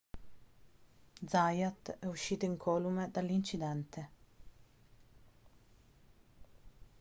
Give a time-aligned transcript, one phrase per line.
[1.27, 4.09] zayat è uscito incolume dall'incidente